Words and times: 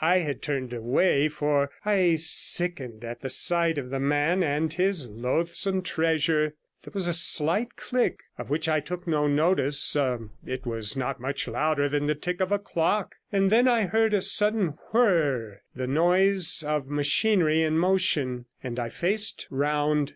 I 0.00 0.18
had 0.18 0.42
turned 0.42 0.72
away, 0.72 1.28
for 1.28 1.70
I 1.84 2.16
sickened 2.16 3.04
at 3.04 3.20
the 3.20 3.30
sight 3.30 3.78
of 3.78 3.90
the 3.90 4.00
man 4.00 4.42
and 4.42 4.72
his 4.72 5.08
loathsome 5.08 5.82
treasure. 5.82 6.54
There 6.82 6.90
was 6.92 7.06
a 7.06 7.12
slight 7.12 7.76
click, 7.76 8.18
of 8.36 8.50
which 8.50 8.68
I 8.68 8.80
took 8.80 9.06
no 9.06 9.28
notice; 9.28 9.94
it 10.44 10.66
was 10.66 10.96
not 10.96 11.20
much 11.20 11.46
louder 11.46 11.88
than 11.88 12.06
the 12.06 12.16
tick 12.16 12.40
of 12.40 12.50
a 12.50 12.58
clock; 12.58 13.14
and 13.30 13.48
then 13.48 13.68
I 13.68 13.86
heard 13.86 14.12
a 14.12 14.22
sudden 14.22 14.76
whirr, 14.92 15.60
the 15.72 15.86
noise 15.86 16.64
of 16.66 16.88
machinery 16.88 17.62
in 17.62 17.78
motion, 17.78 18.46
and 18.64 18.80
I 18.80 18.88
faced 18.88 19.46
round. 19.50 20.14